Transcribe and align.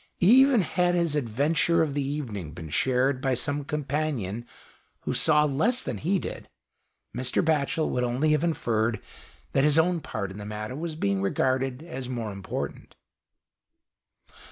Even 0.23 0.61
had 0.61 0.95
his 0.95 1.15
adventure 1.15 1.83
of 1.83 1.93
the 1.93 2.01
evening 2.01 2.53
been 2.53 2.69
shared 2.71 3.21
by 3.21 3.35
some 3.35 3.63
companion 3.63 4.47
who 5.01 5.13
saw 5.13 5.45
less 5.45 5.83
than 5.83 5.99
he 5.99 6.17
did, 6.17 6.49
Mr. 7.15 7.45
Batchel 7.45 7.87
would 7.91 8.03
only 8.03 8.31
have 8.31 8.43
inferred 8.43 8.99
that 9.51 9.63
his 9.63 9.77
own 9.77 9.99
part 9.99 10.31
in 10.31 10.39
the 10.39 10.43
matter 10.45 10.75
was 10.75 10.95
being 10.95 11.21
regarded 11.21 11.83
as 11.83 12.09
more 12.09 12.31
important. 12.31 12.95